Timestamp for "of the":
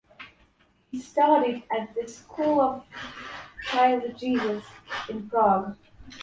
2.59-3.65